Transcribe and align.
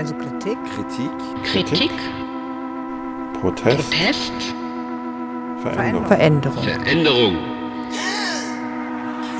Also 0.00 0.14
Kritik. 0.14 0.56
Kritik. 0.74 1.10
Kritik. 1.44 1.90
Protest. 3.38 3.90
Protest. 3.90 4.32
Veränderung. 5.60 6.06
Veränderung. 6.06 6.64
Veränderung. 6.64 7.36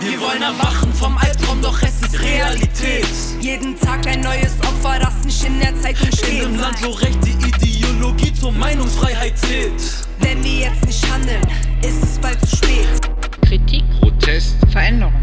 Wir 0.00 0.20
wollen 0.20 0.42
erwachen 0.42 0.92
vom 0.92 1.16
Albtraum, 1.16 1.62
doch 1.62 1.82
es 1.82 2.02
ist 2.02 2.22
Realität. 2.22 3.06
Jeden 3.40 3.80
Tag 3.80 4.06
ein 4.06 4.20
neues 4.20 4.54
Opfer, 4.60 4.98
das 4.98 5.24
nicht 5.24 5.42
in 5.46 5.60
der 5.60 5.74
Zeitung 5.80 6.08
In 6.08 6.12
steht. 6.12 6.44
einem 6.44 6.60
Land, 6.60 6.84
wo 6.84 6.90
rechte 6.90 7.30
Ideologie 7.30 8.34
zur 8.34 8.52
Meinungsfreiheit 8.52 9.38
zählt. 9.38 9.82
Wenn 10.18 10.44
wir 10.44 10.68
jetzt 10.68 10.84
nicht 10.84 11.10
handeln, 11.10 11.40
ist 11.80 12.04
es 12.04 12.18
bald 12.18 12.38
zu 12.46 12.56
spät. 12.56 13.00
Kritik. 13.46 13.84
Protest. 14.02 14.56
Veränderung. 14.70 15.14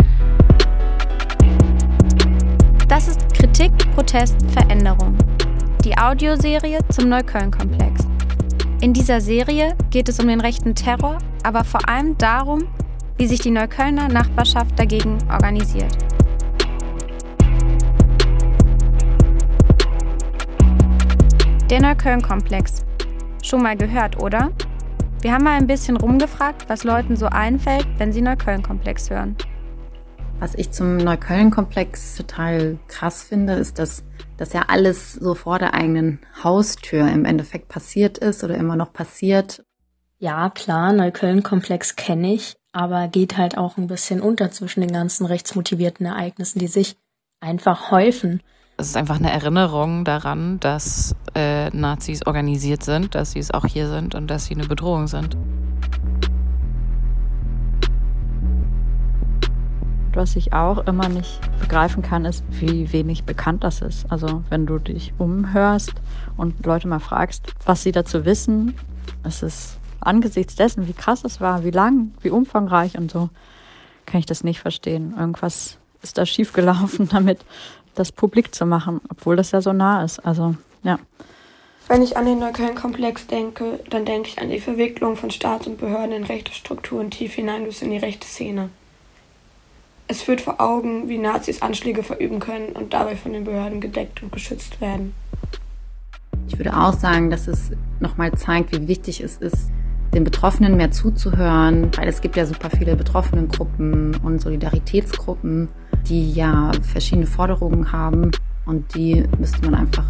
Das 2.87 3.09
ist 3.09 3.19
Kritik, 3.33 3.73
Protest, 3.95 4.37
Veränderung. 4.53 5.17
Die 5.83 5.97
Audioserie 5.97 6.79
zum 6.87 7.09
Neukölln-Komplex. 7.09 8.07
In 8.79 8.93
dieser 8.93 9.19
Serie 9.19 9.75
geht 9.89 10.07
es 10.07 10.21
um 10.21 10.27
den 10.29 10.39
rechten 10.39 10.73
Terror, 10.73 11.17
aber 11.43 11.65
vor 11.65 11.89
allem 11.89 12.17
darum, 12.17 12.63
wie 13.17 13.27
sich 13.27 13.41
die 13.41 13.51
Neuköllner 13.51 14.07
Nachbarschaft 14.07 14.79
dagegen 14.79 15.17
organisiert. 15.29 15.97
Der 21.69 21.81
Neukölln-Komplex. 21.81 22.85
Schon 23.43 23.63
mal 23.63 23.75
gehört, 23.75 24.17
oder? 24.17 24.51
Wir 25.19 25.33
haben 25.33 25.43
mal 25.43 25.57
ein 25.57 25.67
bisschen 25.67 25.97
rumgefragt, 25.97 26.69
was 26.69 26.85
Leuten 26.85 27.17
so 27.17 27.25
einfällt, 27.25 27.85
wenn 27.97 28.13
sie 28.13 28.21
Neukölln-Komplex 28.21 29.09
hören. 29.09 29.35
Was 30.39 30.53
ich 30.53 30.71
zum 30.71 30.97
Neukölln-Komplex 30.97 32.15
total 32.15 32.77
krass 32.87 33.23
finde, 33.23 33.53
ist, 33.53 33.79
dass 33.79 34.03
das 34.37 34.53
ja 34.53 34.65
alles 34.67 35.13
so 35.13 35.33
vor 35.33 35.57
der 35.57 35.73
eigenen 35.73 36.19
Haustür 36.43 37.07
im 37.11 37.25
Endeffekt 37.25 37.69
passiert 37.69 38.19
ist 38.19 38.43
oder 38.43 38.55
immer 38.55 38.75
noch 38.75 38.93
passiert. 38.93 39.63
Ja, 40.19 40.51
klar, 40.51 40.93
Neukölln-Komplex 40.93 41.95
kenne 41.95 42.33
ich, 42.35 42.55
aber 42.71 43.07
geht 43.07 43.35
halt 43.35 43.57
auch 43.57 43.77
ein 43.77 43.87
bisschen 43.87 44.21
unter 44.21 44.51
zwischen 44.51 44.81
den 44.81 44.91
ganzen 44.91 45.25
rechtsmotivierten 45.25 46.05
Ereignissen, 46.05 46.59
die 46.59 46.67
sich 46.67 46.97
einfach 47.39 47.89
häufen. 47.89 48.43
Es 48.77 48.89
ist 48.89 48.97
einfach 48.97 49.17
eine 49.17 49.31
Erinnerung 49.31 50.05
daran, 50.05 50.59
dass 50.59 51.15
äh, 51.33 51.71
Nazis 51.71 52.27
organisiert 52.27 52.83
sind, 52.83 53.15
dass 53.15 53.31
sie 53.31 53.39
es 53.39 53.51
auch 53.51 53.65
hier 53.65 53.89
sind 53.89 54.13
und 54.13 54.27
dass 54.27 54.45
sie 54.45 54.53
eine 54.53 54.67
Bedrohung 54.67 55.07
sind. 55.07 55.35
Was 60.17 60.35
ich 60.35 60.51
auch 60.51 60.87
immer 60.87 61.09
nicht 61.09 61.39
begreifen 61.59 62.01
kann, 62.01 62.25
ist, 62.25 62.43
wie 62.49 62.91
wenig 62.91 63.25
bekannt 63.25 63.63
das 63.63 63.83
ist. 63.83 64.11
Also 64.11 64.41
wenn 64.49 64.65
du 64.65 64.79
dich 64.79 65.13
umhörst 65.19 65.93
und 66.37 66.65
Leute 66.65 66.87
mal 66.87 66.97
fragst, 66.97 67.53
was 67.67 67.83
sie 67.83 67.91
dazu 67.91 68.25
wissen, 68.25 68.73
es 69.23 69.43
ist 69.43 69.77
angesichts 69.99 70.55
dessen, 70.55 70.87
wie 70.87 70.93
krass 70.93 71.23
es 71.23 71.39
war, 71.39 71.63
wie 71.63 71.69
lang, 71.69 72.15
wie 72.23 72.31
umfangreich 72.31 72.97
und 72.97 73.11
so, 73.11 73.29
kann 74.07 74.19
ich 74.19 74.25
das 74.25 74.43
nicht 74.43 74.59
verstehen. 74.59 75.13
Irgendwas 75.15 75.77
ist 76.01 76.17
da 76.17 76.25
schiefgelaufen, 76.25 77.07
damit 77.11 77.37
das 77.93 78.11
publik 78.11 78.55
zu 78.55 78.65
machen, 78.65 79.01
obwohl 79.11 79.35
das 79.35 79.51
ja 79.51 79.61
so 79.61 79.71
nah 79.71 80.03
ist. 80.03 80.25
Also 80.25 80.55
ja. 80.81 80.97
Wenn 81.89 82.01
ich 82.01 82.17
an 82.17 82.25
den 82.25 82.39
Neukölln-Komplex 82.39 83.27
denke, 83.27 83.81
dann 83.91 84.03
denke 84.03 84.29
ich 84.29 84.41
an 84.41 84.49
die 84.49 84.61
Verwicklung 84.61 85.15
von 85.15 85.29
Staat 85.29 85.67
und 85.67 85.77
Behörden 85.77 86.11
in 86.11 86.23
rechte 86.23 86.53
Strukturen 86.53 87.11
tief 87.11 87.35
hinein 87.35 87.65
bis 87.65 87.83
in 87.83 87.91
die 87.91 87.97
rechte 87.97 88.25
Szene. 88.25 88.71
Es 90.09 90.21
führt 90.21 90.39
vor 90.39 90.61
Augen, 90.61 91.09
wie 91.09 91.17
Nazis 91.17 91.61
Anschläge 91.61 92.01
verüben 92.01 92.39
können 92.39 92.69
und 92.69 92.93
dabei 92.93 93.15
von 93.17 93.33
den 93.33 93.43
Behörden 93.43 93.81
gedeckt 93.81 94.23
und 94.23 94.31
geschützt 94.31 94.79
werden. 94.79 95.13
Ich 96.47 96.57
würde 96.57 96.77
auch 96.77 96.93
sagen, 96.93 97.29
dass 97.29 97.47
es 97.47 97.71
nochmal 97.99 98.31
zeigt, 98.33 98.71
wie 98.71 98.87
wichtig 98.87 99.19
es 99.19 99.37
ist, 99.37 99.69
den 100.13 100.23
Betroffenen 100.23 100.77
mehr 100.77 100.91
zuzuhören, 100.91 101.91
weil 101.97 102.07
es 102.07 102.21
gibt 102.21 102.37
ja 102.37 102.45
super 102.45 102.69
viele 102.69 102.95
Betroffenengruppen 102.95 104.15
und 104.23 104.39
Solidaritätsgruppen, 104.39 105.67
die 106.07 106.31
ja 106.31 106.71
verschiedene 106.81 107.27
Forderungen 107.27 107.91
haben 107.91 108.31
und 108.65 108.95
die 108.95 109.25
müsste 109.37 109.61
man 109.65 109.75
einfach 109.75 110.05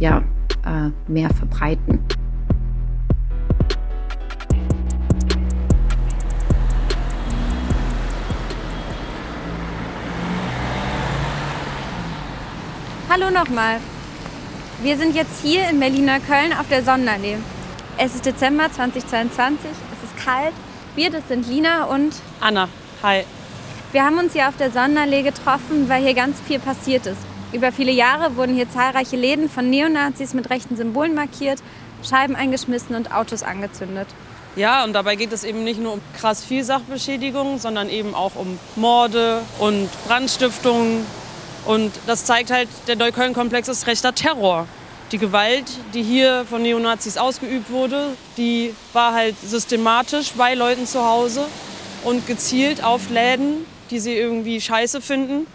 ja 0.00 0.22
äh, 0.64 0.90
mehr 1.12 1.28
verbreiten. 1.30 2.00
Hallo 13.14 13.30
nochmal. 13.30 13.78
Wir 14.82 14.96
sind 14.96 15.14
jetzt 15.14 15.40
hier 15.40 15.68
in 15.68 15.78
Berliner 15.78 16.18
Köln 16.18 16.52
auf 16.52 16.66
der 16.68 16.82
Sonderallee. 16.82 17.36
Es 17.96 18.12
ist 18.16 18.26
Dezember 18.26 18.72
2022, 18.72 19.70
es 19.70 20.10
ist 20.10 20.24
kalt. 20.24 20.52
Wir, 20.96 21.12
das 21.12 21.22
sind 21.28 21.46
Lina 21.46 21.84
und 21.84 22.12
Anna, 22.40 22.68
hi. 23.04 23.22
wir 23.92 24.04
haben 24.04 24.18
uns 24.18 24.32
hier 24.32 24.48
auf 24.48 24.56
der 24.56 24.72
Sonderallee 24.72 25.22
getroffen, 25.22 25.88
weil 25.88 26.02
hier 26.02 26.14
ganz 26.14 26.40
viel 26.40 26.58
passiert 26.58 27.06
ist. 27.06 27.20
Über 27.52 27.70
viele 27.70 27.92
Jahre 27.92 28.34
wurden 28.34 28.52
hier 28.52 28.68
zahlreiche 28.68 29.14
Läden 29.14 29.48
von 29.48 29.70
Neonazis 29.70 30.34
mit 30.34 30.50
rechten 30.50 30.74
Symbolen 30.74 31.14
markiert, 31.14 31.60
Scheiben 32.02 32.34
eingeschmissen 32.34 32.96
und 32.96 33.12
Autos 33.12 33.44
angezündet. 33.44 34.08
Ja, 34.56 34.82
und 34.82 34.92
dabei 34.92 35.14
geht 35.14 35.32
es 35.32 35.44
eben 35.44 35.62
nicht 35.62 35.78
nur 35.78 35.92
um 35.92 36.00
krass 36.18 36.44
viel 36.44 36.64
Sachbeschädigung, 36.64 37.60
sondern 37.60 37.90
eben 37.90 38.12
auch 38.12 38.34
um 38.34 38.58
Morde 38.74 39.42
und 39.60 39.88
Brandstiftungen. 40.08 41.06
Und 41.64 41.92
das 42.06 42.24
zeigt 42.26 42.50
halt, 42.50 42.68
der 42.86 42.96
Neukölln-Komplex 42.96 43.68
ist 43.68 43.86
rechter 43.86 44.14
Terror. 44.14 44.66
Die 45.12 45.18
Gewalt, 45.18 45.64
die 45.94 46.02
hier 46.02 46.44
von 46.48 46.62
Neonazis 46.62 47.16
ausgeübt 47.16 47.70
wurde, 47.70 48.16
die 48.36 48.74
war 48.92 49.14
halt 49.14 49.36
systematisch 49.40 50.32
bei 50.32 50.54
Leuten 50.54 50.86
zu 50.86 51.04
Hause 51.04 51.46
und 52.04 52.26
gezielt 52.26 52.82
auf 52.82 53.08
Läden, 53.10 53.66
die 53.90 53.98
sie 53.98 54.14
irgendwie 54.14 54.60
scheiße 54.60 55.00
finden 55.00 55.46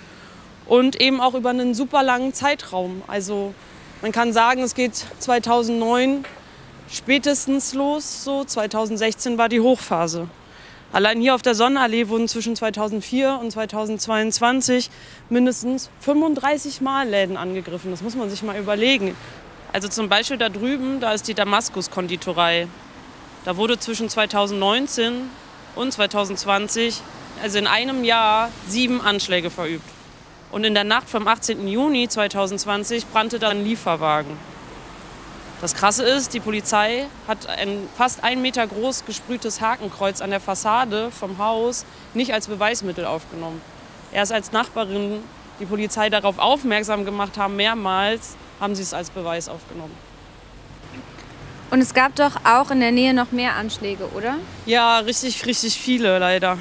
und 0.65 1.01
eben 1.01 1.19
auch 1.19 1.33
über 1.33 1.49
einen 1.49 1.73
super 1.73 2.03
langen 2.03 2.33
Zeitraum. 2.33 3.01
Also 3.07 3.53
man 4.01 4.11
kann 4.11 4.33
sagen, 4.33 4.61
es 4.61 4.75
geht 4.75 5.05
2009 5.19 6.23
spätestens 6.91 7.73
los, 7.73 8.23
so 8.23 8.45
2016 8.45 9.37
war 9.37 9.49
die 9.49 9.59
Hochphase. 9.59 10.27
Allein 10.91 11.21
hier 11.21 11.35
auf 11.35 11.43
der 11.43 11.53
Sonnenallee 11.53 12.07
wurden 12.07 12.27
zwischen 12.27 12.55
2004 12.55 13.37
und 13.39 13.51
2022 13.51 14.89
mindestens 15.29 15.91
35 15.99 16.81
Mal 16.81 17.07
Läden 17.07 17.37
angegriffen. 17.37 17.91
Das 17.91 18.01
muss 18.01 18.15
man 18.15 18.29
sich 18.29 18.41
mal 18.41 18.57
überlegen. 18.57 19.15
Also 19.71 19.87
zum 19.87 20.09
Beispiel 20.09 20.37
da 20.37 20.49
drüben, 20.49 20.99
da 20.99 21.13
ist 21.13 21.27
die 21.27 21.35
Damaskus-Konditorei. 21.35 22.67
Da 23.45 23.55
wurde 23.55 23.77
zwischen 23.77 24.09
2019 24.09 25.29
und 25.75 25.93
2020, 25.93 27.01
also 27.43 27.59
in 27.59 27.67
einem 27.67 28.03
Jahr, 28.03 28.49
sieben 28.67 28.99
Anschläge 28.99 29.51
verübt. 29.51 29.87
Und 30.51 30.63
in 30.63 30.73
der 30.73 30.85
Nacht 30.85 31.07
vom 31.07 31.27
18. 31.27 31.67
Juni 31.67 32.07
2020 32.07 33.05
brannte 33.05 33.37
da 33.37 33.49
ein 33.49 33.63
Lieferwagen. 33.63 34.48
Das 35.61 35.75
Krasse 35.75 36.03
ist, 36.03 36.33
die 36.33 36.39
Polizei 36.39 37.05
hat 37.27 37.49
ein 37.49 37.89
fast 37.97 38.23
ein 38.23 38.41
Meter 38.41 38.65
groß 38.65 39.03
gesprühtes 39.05 39.59
Hakenkreuz 39.59 40.21
an 40.21 40.29
der 40.29 40.39
Fassade 40.39 41.11
vom 41.11 41.37
Haus 41.37 41.85
nicht 42.13 42.33
als 42.33 42.47
Beweismittel 42.47 43.03
aufgenommen. 43.05 43.61
Erst 44.13 44.31
als 44.31 44.53
Nachbarin 44.53 45.21
die 45.59 45.65
Polizei 45.65 46.09
darauf 46.09 46.39
aufmerksam 46.39 47.03
gemacht 47.03 47.37
haben, 47.37 47.57
mehrmals, 47.57 48.37
haben 48.61 48.73
sie 48.73 48.83
es 48.83 48.93
als 48.93 49.09
Beweis 49.09 49.49
aufgenommen. 49.49 49.95
Und 51.71 51.81
es 51.81 51.93
gab 51.93 52.15
doch 52.15 52.37
auch 52.45 52.71
in 52.71 52.79
der 52.79 52.91
Nähe 52.91 53.13
noch 53.13 53.33
mehr 53.33 53.55
Anschläge, 53.55 54.09
oder? 54.15 54.35
Ja, 54.65 54.99
richtig, 54.99 55.45
richtig 55.45 55.77
viele 55.77 56.19
leider. 56.19 56.57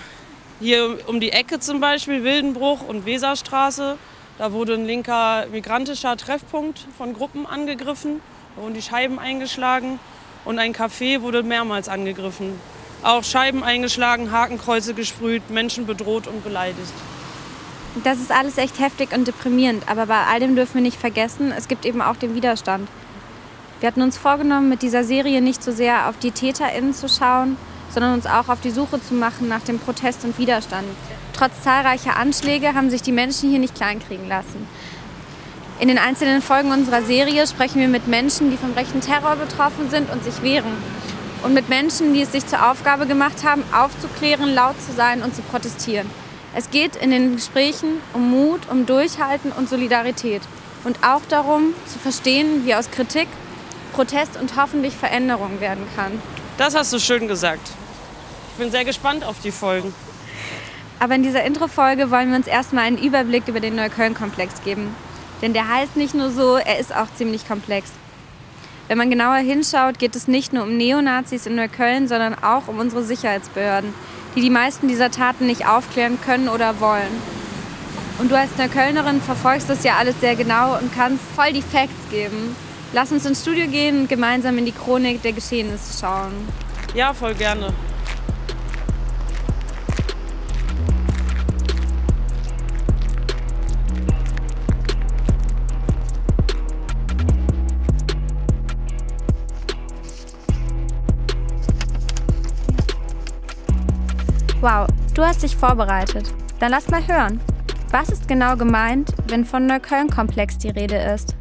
Hier 0.58 0.98
um 1.06 1.20
die 1.20 1.30
Ecke 1.30 1.60
zum 1.60 1.80
Beispiel, 1.80 2.24
Wildenbruch 2.24 2.82
und 2.82 3.06
Weserstraße, 3.06 3.96
da 4.38 4.52
wurde 4.52 4.74
ein 4.74 4.86
linker 4.86 5.46
migrantischer 5.46 6.16
Treffpunkt 6.16 6.84
von 6.98 7.14
Gruppen 7.14 7.46
angegriffen. 7.46 8.20
Wurden 8.58 8.74
die 8.74 8.82
Scheiben 8.82 9.20
eingeschlagen 9.20 10.00
und 10.44 10.58
ein 10.58 10.74
Café 10.74 11.22
wurde 11.22 11.44
mehrmals 11.44 11.88
angegriffen. 11.88 12.58
Auch 13.04 13.22
Scheiben 13.22 13.62
eingeschlagen, 13.62 14.32
Hakenkreuze 14.32 14.94
gesprüht, 14.94 15.48
Menschen 15.48 15.86
bedroht 15.86 16.26
und 16.26 16.42
beleidigt. 16.42 16.92
Das 18.02 18.18
ist 18.18 18.32
alles 18.32 18.58
echt 18.58 18.80
heftig 18.80 19.12
und 19.12 19.28
deprimierend, 19.28 19.88
aber 19.88 20.06
bei 20.06 20.24
all 20.24 20.40
dem 20.40 20.56
dürfen 20.56 20.74
wir 20.74 20.82
nicht 20.82 20.98
vergessen, 20.98 21.52
es 21.56 21.68
gibt 21.68 21.86
eben 21.86 22.02
auch 22.02 22.16
den 22.16 22.34
Widerstand. 22.34 22.88
Wir 23.78 23.86
hatten 23.86 24.02
uns 24.02 24.18
vorgenommen, 24.18 24.68
mit 24.68 24.82
dieser 24.82 25.04
Serie 25.04 25.40
nicht 25.40 25.62
so 25.62 25.70
sehr 25.70 26.08
auf 26.08 26.18
die 26.18 26.32
TäterInnen 26.32 26.94
zu 26.94 27.08
schauen, 27.08 27.56
sondern 27.90 28.14
uns 28.14 28.26
auch 28.26 28.48
auf 28.48 28.60
die 28.60 28.70
Suche 28.70 29.00
zu 29.00 29.14
machen 29.14 29.46
nach 29.46 29.62
dem 29.62 29.78
Protest 29.78 30.24
und 30.24 30.36
Widerstand. 30.36 30.88
Trotz 31.32 31.62
zahlreicher 31.62 32.16
Anschläge 32.16 32.74
haben 32.74 32.90
sich 32.90 33.02
die 33.02 33.12
Menschen 33.12 33.50
hier 33.50 33.60
nicht 33.60 33.76
kleinkriegen 33.76 34.28
lassen. 34.28 34.66
In 35.80 35.86
den 35.86 35.98
einzelnen 35.98 36.42
Folgen 36.42 36.72
unserer 36.72 37.02
Serie 37.02 37.46
sprechen 37.46 37.80
wir 37.80 37.86
mit 37.86 38.08
Menschen, 38.08 38.50
die 38.50 38.56
vom 38.56 38.72
rechten 38.72 39.00
Terror 39.00 39.36
betroffen 39.36 39.88
sind 39.90 40.10
und 40.10 40.24
sich 40.24 40.42
wehren. 40.42 40.72
Und 41.44 41.54
mit 41.54 41.68
Menschen, 41.68 42.14
die 42.14 42.22
es 42.22 42.32
sich 42.32 42.44
zur 42.44 42.68
Aufgabe 42.68 43.06
gemacht 43.06 43.44
haben, 43.44 43.62
aufzuklären, 43.72 44.52
laut 44.52 44.74
zu 44.82 44.92
sein 44.92 45.22
und 45.22 45.36
zu 45.36 45.42
protestieren. 45.42 46.10
Es 46.56 46.70
geht 46.70 46.96
in 46.96 47.12
den 47.12 47.36
Gesprächen 47.36 48.00
um 48.12 48.28
Mut, 48.28 48.62
um 48.68 48.86
Durchhalten 48.86 49.52
und 49.52 49.68
Solidarität. 49.68 50.42
und 50.84 50.98
auch 51.02 51.22
darum 51.28 51.74
zu 51.86 51.98
verstehen, 51.98 52.64
wie 52.64 52.74
aus 52.74 52.90
Kritik 52.90 53.28
Protest 53.92 54.36
und 54.40 54.56
hoffentlich 54.56 54.94
Veränderung 54.94 55.60
werden 55.60 55.84
kann. 55.96 56.12
Das 56.56 56.74
hast 56.74 56.92
du 56.92 57.00
schön 57.00 57.26
gesagt. 57.26 57.68
Ich 58.52 58.58
bin 58.58 58.70
sehr 58.70 58.84
gespannt 58.84 59.24
auf 59.24 59.40
die 59.42 59.50
Folgen. 59.50 59.92
Aber 61.00 61.14
in 61.14 61.22
dieser 61.22 61.44
Intro-Folge 61.44 62.10
wollen 62.10 62.30
wir 62.30 62.36
uns 62.36 62.46
erstmal 62.46 62.84
einen 62.84 62.98
Überblick 62.98 63.48
über 63.48 63.60
den 63.60 63.74
Neukölln-Komplex 63.74 64.62
geben. 64.62 64.94
Denn 65.42 65.52
der 65.52 65.68
heißt 65.68 65.96
nicht 65.96 66.14
nur 66.14 66.30
so, 66.30 66.56
er 66.56 66.78
ist 66.78 66.94
auch 66.94 67.06
ziemlich 67.14 67.46
komplex. 67.46 67.90
Wenn 68.88 68.98
man 68.98 69.10
genauer 69.10 69.36
hinschaut, 69.36 69.98
geht 69.98 70.16
es 70.16 70.28
nicht 70.28 70.52
nur 70.52 70.62
um 70.62 70.76
Neonazis 70.76 71.46
in 71.46 71.54
Neukölln, 71.54 72.08
sondern 72.08 72.34
auch 72.42 72.68
um 72.68 72.78
unsere 72.78 73.04
Sicherheitsbehörden, 73.04 73.92
die 74.34 74.40
die 74.40 74.50
meisten 74.50 74.88
dieser 74.88 75.10
Taten 75.10 75.46
nicht 75.46 75.66
aufklären 75.66 76.18
können 76.20 76.48
oder 76.48 76.80
wollen. 76.80 77.38
Und 78.18 78.32
du 78.32 78.36
als 78.36 78.56
Neuköllnerin 78.56 79.20
verfolgst 79.20 79.68
das 79.68 79.84
ja 79.84 79.96
alles 79.96 80.18
sehr 80.20 80.34
genau 80.34 80.76
und 80.76 80.92
kannst 80.94 81.22
voll 81.36 81.52
die 81.52 81.62
Facts 81.62 82.10
geben. 82.10 82.56
Lass 82.92 83.12
uns 83.12 83.26
ins 83.26 83.42
Studio 83.42 83.66
gehen 83.68 84.02
und 84.02 84.08
gemeinsam 84.08 84.56
in 84.58 84.64
die 84.64 84.72
Chronik 84.72 85.22
der 85.22 85.32
Geschehnisse 85.32 86.00
schauen. 86.00 86.32
Ja, 86.94 87.12
voll 87.12 87.34
gerne. 87.34 87.72
Wow, 104.60 104.88
du 105.14 105.22
hast 105.22 105.44
dich 105.44 105.54
vorbereitet. 105.54 106.34
Dann 106.58 106.72
lass 106.72 106.90
mal 106.90 107.06
hören. 107.06 107.40
Was 107.92 108.08
ist 108.08 108.26
genau 108.26 108.56
gemeint, 108.56 109.14
wenn 109.28 109.44
von 109.44 109.66
Neukölln-Komplex 109.66 110.58
die 110.58 110.70
Rede 110.70 110.96
ist? 110.96 111.36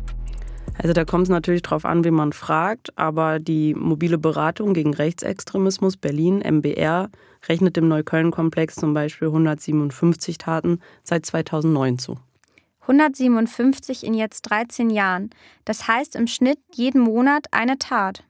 Also 0.77 0.93
da 0.93 1.03
kommt 1.03 1.23
es 1.23 1.29
natürlich 1.29 1.63
darauf 1.63 1.83
an, 1.83 2.03
wie 2.03 2.11
man 2.11 2.31
fragt, 2.31 2.95
aber 2.95 3.39
die 3.39 3.73
mobile 3.73 4.19
Beratung 4.19 4.75
gegen 4.75 4.93
Rechtsextremismus 4.93 5.97
Berlin, 5.97 6.43
MBR, 6.47 7.09
rechnet 7.49 7.75
dem 7.75 7.87
Neukölln-Komplex 7.87 8.75
zum 8.75 8.93
Beispiel 8.93 9.29
157 9.29 10.37
Taten 10.37 10.79
seit 11.01 11.25
2009 11.25 11.97
zu. 11.97 12.19
157 12.81 14.05
in 14.05 14.13
jetzt 14.13 14.43
13 14.43 14.91
Jahren. 14.91 15.31
Das 15.65 15.87
heißt 15.87 16.15
im 16.15 16.27
Schnitt 16.27 16.59
jeden 16.75 17.01
Monat 17.01 17.47
eine 17.49 17.79
Tat. 17.79 18.23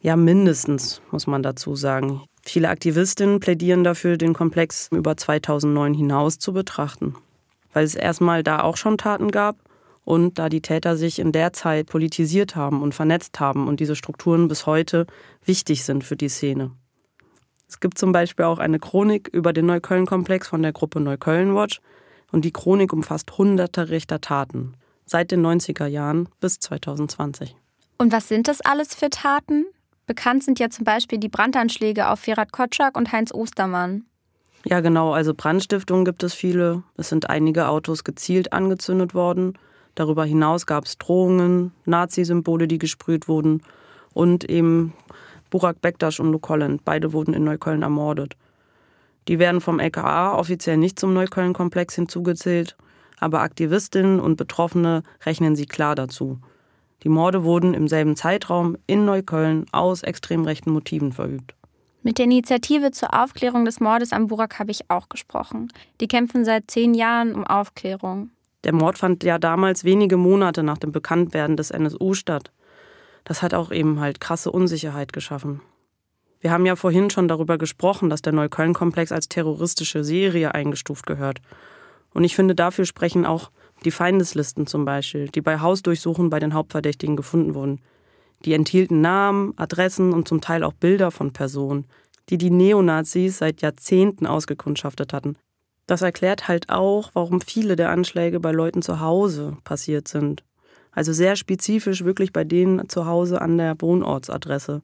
Ja, 0.00 0.14
mindestens, 0.14 1.02
muss 1.10 1.26
man 1.26 1.42
dazu 1.42 1.74
sagen. 1.74 2.22
Viele 2.52 2.68
Aktivistinnen 2.68 3.38
plädieren 3.38 3.84
dafür, 3.84 4.16
den 4.16 4.32
Komplex 4.32 4.88
über 4.90 5.16
2009 5.16 5.94
hinaus 5.94 6.40
zu 6.40 6.52
betrachten. 6.52 7.14
Weil 7.72 7.84
es 7.84 7.94
erstmal 7.94 8.42
da 8.42 8.62
auch 8.62 8.76
schon 8.76 8.98
Taten 8.98 9.30
gab 9.30 9.54
und 10.04 10.36
da 10.40 10.48
die 10.48 10.60
Täter 10.60 10.96
sich 10.96 11.20
in 11.20 11.30
der 11.30 11.52
Zeit 11.52 11.86
politisiert 11.86 12.56
haben 12.56 12.82
und 12.82 12.92
vernetzt 12.92 13.38
haben 13.38 13.68
und 13.68 13.78
diese 13.78 13.94
Strukturen 13.94 14.48
bis 14.48 14.66
heute 14.66 15.06
wichtig 15.44 15.84
sind 15.84 16.02
für 16.02 16.16
die 16.16 16.28
Szene. 16.28 16.72
Es 17.68 17.78
gibt 17.78 17.98
zum 17.98 18.10
Beispiel 18.10 18.46
auch 18.46 18.58
eine 18.58 18.80
Chronik 18.80 19.28
über 19.28 19.52
den 19.52 19.66
Neukölln-Komplex 19.66 20.48
von 20.48 20.60
der 20.60 20.72
Gruppe 20.72 20.98
Neukölln 20.98 21.54
Watch 21.54 21.80
und 22.32 22.44
die 22.44 22.52
Chronik 22.52 22.92
umfasst 22.92 23.38
hunderte 23.38 23.90
rechter 23.90 24.20
Taten 24.20 24.74
seit 25.06 25.30
den 25.30 25.46
90er 25.46 25.86
Jahren 25.86 26.28
bis 26.40 26.58
2020. 26.58 27.54
Und 27.96 28.10
was 28.10 28.26
sind 28.26 28.48
das 28.48 28.60
alles 28.60 28.92
für 28.96 29.08
Taten? 29.08 29.66
Bekannt 30.10 30.42
sind 30.42 30.58
ja 30.58 30.68
zum 30.70 30.84
Beispiel 30.84 31.18
die 31.18 31.28
Brandanschläge 31.28 32.08
auf 32.08 32.18
Ferat 32.18 32.50
Kotschak 32.50 32.96
und 32.96 33.12
Heinz 33.12 33.32
Ostermann. 33.32 34.06
Ja, 34.64 34.80
genau. 34.80 35.12
Also 35.12 35.34
Brandstiftungen 35.34 36.04
gibt 36.04 36.24
es 36.24 36.34
viele. 36.34 36.82
Es 36.96 37.10
sind 37.10 37.30
einige 37.30 37.68
Autos 37.68 38.02
gezielt 38.02 38.52
angezündet 38.52 39.14
worden. 39.14 39.56
Darüber 39.94 40.24
hinaus 40.24 40.66
gab 40.66 40.86
es 40.86 40.98
Drohungen, 40.98 41.70
Nazi-Symbole, 41.84 42.66
die 42.66 42.78
gesprüht 42.78 43.28
wurden 43.28 43.62
und 44.12 44.50
eben 44.50 44.94
Burak 45.48 45.80
Bektasch 45.80 46.18
und 46.18 46.32
Luke 46.32 46.48
Holland. 46.48 46.84
Beide 46.84 47.12
wurden 47.12 47.32
in 47.32 47.44
Neukölln 47.44 47.82
ermordet. 47.82 48.34
Die 49.28 49.38
werden 49.38 49.60
vom 49.60 49.78
LKA 49.78 50.36
offiziell 50.36 50.76
nicht 50.76 50.98
zum 50.98 51.14
Neukölln-Komplex 51.14 51.94
hinzugezählt, 51.94 52.76
aber 53.20 53.42
Aktivistinnen 53.42 54.18
und 54.18 54.34
Betroffene 54.34 55.04
rechnen 55.24 55.54
sie 55.54 55.66
klar 55.66 55.94
dazu. 55.94 56.40
Die 57.02 57.08
Morde 57.08 57.44
wurden 57.44 57.74
im 57.74 57.88
selben 57.88 58.16
Zeitraum 58.16 58.76
in 58.86 59.04
Neukölln 59.04 59.66
aus 59.72 60.02
extrem 60.02 60.44
rechten 60.44 60.70
Motiven 60.70 61.12
verübt. 61.12 61.54
Mit 62.02 62.18
der 62.18 62.24
Initiative 62.24 62.92
zur 62.92 63.12
Aufklärung 63.12 63.64
des 63.64 63.80
Mordes 63.80 64.12
am 64.12 64.26
Burak 64.26 64.58
habe 64.58 64.70
ich 64.70 64.90
auch 64.90 65.08
gesprochen. 65.08 65.70
Die 66.00 66.08
kämpfen 66.08 66.44
seit 66.44 66.70
zehn 66.70 66.94
Jahren 66.94 67.34
um 67.34 67.46
Aufklärung. 67.46 68.30
Der 68.64 68.74
Mord 68.74 68.98
fand 68.98 69.22
ja 69.22 69.38
damals 69.38 69.84
wenige 69.84 70.16
Monate 70.16 70.62
nach 70.62 70.78
dem 70.78 70.92
Bekanntwerden 70.92 71.56
des 71.56 71.70
NSU 71.70 72.14
statt. 72.14 72.52
Das 73.24 73.42
hat 73.42 73.54
auch 73.54 73.70
eben 73.70 74.00
halt 74.00 74.20
krasse 74.20 74.50
Unsicherheit 74.50 75.12
geschaffen. 75.12 75.60
Wir 76.40 76.50
haben 76.50 76.64
ja 76.64 76.74
vorhin 76.74 77.10
schon 77.10 77.28
darüber 77.28 77.58
gesprochen, 77.58 78.08
dass 78.08 78.22
der 78.22 78.32
Neukölln-Komplex 78.32 79.12
als 79.12 79.28
terroristische 79.28 80.04
Serie 80.04 80.54
eingestuft 80.54 81.06
gehört. 81.06 81.40
Und 82.14 82.24
ich 82.24 82.34
finde, 82.34 82.54
dafür 82.54 82.86
sprechen 82.86 83.26
auch 83.26 83.50
die 83.84 83.90
Feindeslisten 83.90 84.66
zum 84.66 84.84
Beispiel, 84.84 85.28
die 85.28 85.40
bei 85.40 85.60
Hausdurchsuchen 85.60 86.30
bei 86.30 86.38
den 86.38 86.54
Hauptverdächtigen 86.54 87.16
gefunden 87.16 87.54
wurden. 87.54 87.80
Die 88.44 88.54
enthielten 88.54 89.00
Namen, 89.00 89.54
Adressen 89.56 90.12
und 90.12 90.28
zum 90.28 90.40
Teil 90.40 90.64
auch 90.64 90.72
Bilder 90.72 91.10
von 91.10 91.32
Personen, 91.32 91.86
die 92.28 92.38
die 92.38 92.50
Neonazis 92.50 93.38
seit 93.38 93.60
Jahrzehnten 93.62 94.26
ausgekundschaftet 94.26 95.12
hatten. 95.12 95.36
Das 95.86 96.02
erklärt 96.02 96.46
halt 96.46 96.70
auch, 96.70 97.10
warum 97.14 97.40
viele 97.40 97.74
der 97.74 97.90
Anschläge 97.90 98.38
bei 98.38 98.52
Leuten 98.52 98.80
zu 98.80 99.00
Hause 99.00 99.56
passiert 99.64 100.06
sind. 100.06 100.44
Also 100.92 101.12
sehr 101.12 101.36
spezifisch 101.36 102.04
wirklich 102.04 102.32
bei 102.32 102.44
denen 102.44 102.88
zu 102.88 103.06
Hause 103.06 103.40
an 103.40 103.58
der 103.58 103.80
Wohnortsadresse. 103.80 104.82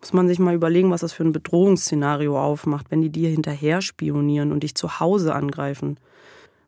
Muss 0.00 0.12
man 0.12 0.28
sich 0.28 0.38
mal 0.38 0.54
überlegen, 0.54 0.90
was 0.90 1.02
das 1.02 1.12
für 1.12 1.22
ein 1.22 1.32
Bedrohungsszenario 1.32 2.40
aufmacht, 2.40 2.86
wenn 2.90 3.02
die 3.02 3.10
dir 3.10 3.28
hinterher 3.28 3.82
spionieren 3.82 4.52
und 4.52 4.62
dich 4.62 4.74
zu 4.74 5.00
Hause 5.00 5.34
angreifen. 5.34 5.98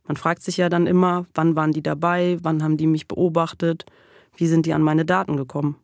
Man 0.06 0.16
fragt 0.16 0.42
sich 0.42 0.56
ja 0.56 0.68
dann 0.68 0.86
immer, 0.86 1.26
wann 1.34 1.56
waren 1.56 1.72
die 1.72 1.82
dabei, 1.82 2.38
wann 2.42 2.62
haben 2.62 2.76
die 2.76 2.86
mich 2.86 3.08
beobachtet, 3.08 3.86
wie 4.36 4.46
sind 4.46 4.66
die 4.66 4.74
an 4.74 4.82
meine 4.82 5.04
Daten 5.04 5.36
gekommen. 5.36 5.76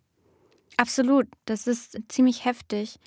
Absolut, 0.76 1.26
das 1.46 1.67
ist 1.67 1.99
ziemlich 2.08 2.44
heftig. 2.44 2.99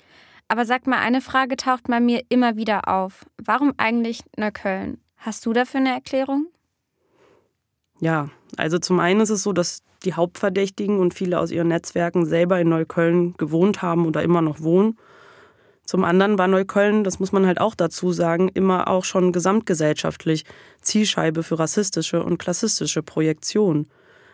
Aber 0.48 0.64
sag 0.64 0.86
mal, 0.86 0.98
eine 0.98 1.20
Frage 1.20 1.56
taucht 1.56 1.84
bei 1.84 2.00
mir 2.00 2.22
immer 2.28 2.56
wieder 2.56 2.88
auf. 2.88 3.24
Warum 3.42 3.72
eigentlich 3.78 4.20
Neukölln? 4.36 4.98
Hast 5.16 5.46
du 5.46 5.52
dafür 5.52 5.80
eine 5.80 5.90
Erklärung? 5.90 6.46
Ja, 8.00 8.28
also 8.56 8.78
zum 8.78 9.00
einen 9.00 9.20
ist 9.20 9.30
es 9.30 9.42
so, 9.42 9.52
dass 9.52 9.82
die 10.04 10.14
Hauptverdächtigen 10.14 10.98
und 10.98 11.14
viele 11.14 11.38
aus 11.38 11.50
ihren 11.50 11.68
Netzwerken 11.68 12.26
selber 12.26 12.60
in 12.60 12.68
Neukölln 12.68 13.34
gewohnt 13.38 13.80
haben 13.80 14.06
oder 14.06 14.22
immer 14.22 14.42
noch 14.42 14.60
wohnen. 14.60 14.98
Zum 15.84 16.04
anderen 16.04 16.38
war 16.38 16.48
Neukölln, 16.48 17.04
das 17.04 17.20
muss 17.20 17.32
man 17.32 17.46
halt 17.46 17.60
auch 17.60 17.74
dazu 17.74 18.12
sagen, 18.12 18.48
immer 18.48 18.88
auch 18.88 19.04
schon 19.04 19.32
gesamtgesellschaftlich 19.32 20.44
Zielscheibe 20.80 21.42
für 21.42 21.58
rassistische 21.58 22.22
und 22.22 22.38
klassistische 22.38 23.02
Projektionen. 23.02 23.86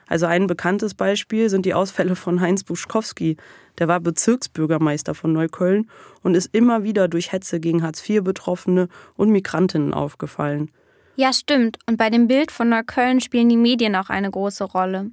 Also 0.07 0.26
ein 0.26 0.49
bekanntes 0.49 0.95
Beispiel 0.95 1.49
sind 1.49 1.66
die 1.66 1.75
Ausfälle 1.75 2.16
von 2.16 2.40
Heinz 2.40 2.64
Buschkowski. 2.64 3.37
Der 3.78 3.87
war 3.87 4.00
Bezirksbürgermeister 4.00 5.14
von 5.14 5.33
Neukölln 5.33 5.88
und 6.23 6.35
ist 6.35 6.52
immer 6.52 6.83
wieder 6.83 7.07
durch 7.07 7.30
Hetze 7.30 7.61
gegen 7.61 7.83
Hartz-IV-Betroffene 7.83 8.88
und 9.16 9.30
Migrantinnen 9.30 9.95
aufgefallen. 9.95 10.73
Ja, 11.14 11.33
stimmt. 11.33 11.78
Und 11.87 11.97
bei 11.97 12.11
dem 12.11 12.26
Bild 12.26 12.50
von 12.50 12.69
Neukölln 12.69 13.21
spielen 13.21 13.49
die 13.49 13.57
Medien 13.57 13.95
auch 13.95 14.11
eine 14.11 14.30
große 14.30 14.64
Rolle. 14.64 15.12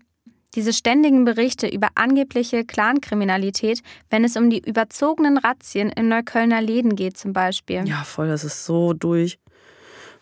Diese 0.56 0.74
ständigen 0.74 1.26
Berichte 1.26 1.68
über 1.68 1.90
angebliche 1.96 2.66
Clankriminalität, 2.66 3.82
wenn 4.10 4.24
es 4.24 4.38
um 4.38 4.50
die 4.50 4.60
überzogenen 4.60 5.38
Razzien 5.38 5.90
in 5.90 6.08
Neuköllner 6.08 6.62
Läden 6.62 6.96
geht 6.96 7.18
zum 7.18 7.34
Beispiel. 7.34 7.88
Ja, 7.88 8.04
voll, 8.04 8.28
das 8.28 8.44
ist 8.44 8.66
so 8.66 8.94
durch. 8.94 9.40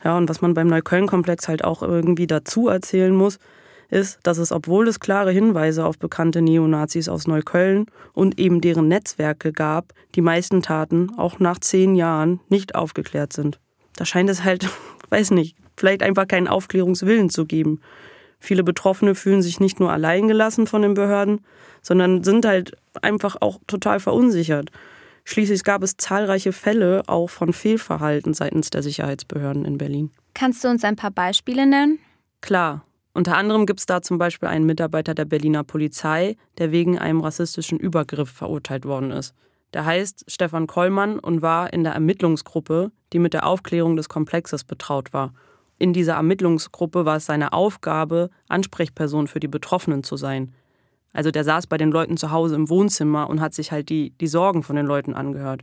Ja, 0.03 0.17
und 0.17 0.29
was 0.29 0.41
man 0.41 0.53
beim 0.53 0.67
Neukölln-Komplex 0.67 1.47
halt 1.47 1.63
auch 1.63 1.81
irgendwie 1.81 2.27
dazu 2.27 2.67
erzählen 2.67 3.15
muss, 3.15 3.39
ist, 3.89 4.19
dass 4.23 4.37
es, 4.37 4.51
obwohl 4.51 4.87
es 4.87 4.99
klare 4.99 5.31
Hinweise 5.31 5.85
auf 5.85 5.97
bekannte 5.97 6.41
Neonazis 6.41 7.09
aus 7.09 7.27
Neukölln 7.27 7.85
und 8.13 8.39
eben 8.39 8.61
deren 8.61 8.87
Netzwerke 8.87 9.53
gab, 9.53 9.93
die 10.15 10.21
meisten 10.21 10.61
Taten 10.61 11.11
auch 11.17 11.39
nach 11.39 11.59
zehn 11.59 11.95
Jahren 11.95 12.39
nicht 12.49 12.75
aufgeklärt 12.75 13.33
sind. 13.33 13.59
Da 13.95 14.05
scheint 14.05 14.29
es 14.29 14.43
halt, 14.43 14.67
weiß 15.09 15.31
nicht, 15.31 15.55
vielleicht 15.77 16.03
einfach 16.03 16.27
keinen 16.27 16.47
Aufklärungswillen 16.47 17.29
zu 17.29 17.45
geben. 17.45 17.81
Viele 18.39 18.63
Betroffene 18.63 19.15
fühlen 19.15 19.41
sich 19.41 19.59
nicht 19.59 19.79
nur 19.79 19.91
alleingelassen 19.91 20.67
von 20.67 20.81
den 20.81 20.93
Behörden, 20.93 21.41
sondern 21.81 22.23
sind 22.23 22.45
halt 22.45 22.77
einfach 23.01 23.37
auch 23.39 23.59
total 23.67 23.99
verunsichert. 23.99 24.71
Schließlich 25.23 25.63
gab 25.63 25.81
es 25.81 25.97
zahlreiche 25.97 26.53
Fälle 26.53 27.03
auch 27.07 27.29
von 27.29 27.51
Fehlverhalten 27.51 28.33
seitens 28.33 28.69
der 28.69 28.83
Sicherheitsbehörden 28.83 29.65
in 29.65 29.77
Berlin. 29.77 30.11
Kannst 30.35 30.63
du 30.63 30.67
uns 30.67 30.83
ein 30.83 30.95
paar 30.95 31.11
Beispiele 31.11 31.65
nennen? 31.65 31.99
Klar. 32.41 32.85
Unter 33.13 33.37
anderem 33.37 33.65
gibt 33.65 33.79
es 33.79 33.85
da 33.85 34.01
zum 34.01 34.17
Beispiel 34.17 34.49
einen 34.49 34.65
Mitarbeiter 34.65 35.15
der 35.15 35.23
Berliner 35.23 35.63
Polizei, 35.63 36.35
der 36.57 36.71
wegen 36.71 36.99
einem 36.99 37.21
rassistischen 37.21 37.79
Übergriff 37.79 38.29
verurteilt 38.29 38.85
worden 38.85 39.11
ist. 39.11 39.33
Der 39.73 39.85
heißt 39.85 40.25
Stefan 40.27 40.67
Kollmann 40.67 41.17
und 41.19 41.41
war 41.41 41.71
in 41.73 41.83
der 41.83 41.93
Ermittlungsgruppe, 41.93 42.91
die 43.13 43.19
mit 43.19 43.33
der 43.33 43.45
Aufklärung 43.45 43.95
des 43.95 44.09
Komplexes 44.09 44.63
betraut 44.63 45.13
war. 45.13 45.33
In 45.77 45.93
dieser 45.93 46.13
Ermittlungsgruppe 46.13 47.05
war 47.05 47.17
es 47.17 47.25
seine 47.25 47.53
Aufgabe, 47.53 48.29
Ansprechperson 48.47 49.27
für 49.27 49.39
die 49.39 49.47
Betroffenen 49.47 50.03
zu 50.03 50.15
sein. 50.15 50.53
Also 51.11 51.31
der 51.31 51.43
saß 51.43 51.67
bei 51.67 51.77
den 51.77 51.91
Leuten 51.91 52.17
zu 52.17 52.31
Hause 52.31 52.55
im 52.55 52.69
Wohnzimmer 52.69 53.29
und 53.29 53.41
hat 53.41 53.53
sich 53.53 53.71
halt 53.71 53.89
die, 53.89 54.11
die 54.11 54.27
Sorgen 54.27 54.63
von 54.63 54.75
den 54.75 54.85
Leuten 54.85 55.13
angehört. 55.13 55.61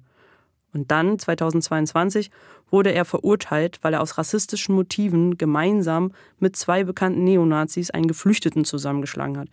Und 0.75 0.91
dann, 0.91 1.19
2022, 1.19 2.31
wurde 2.71 2.93
er 2.93 3.05
verurteilt, 3.05 3.79
weil 3.83 3.93
er 3.93 4.01
aus 4.01 4.17
rassistischen 4.17 4.75
Motiven 4.75 5.37
gemeinsam 5.37 6.13
mit 6.39 6.57
zwei 6.57 6.85
bekannten 6.85 7.25
Neonazis 7.25 7.91
einen 7.91 8.07
Geflüchteten 8.07 8.65
zusammengeschlagen 8.65 9.37
hat. 9.37 9.49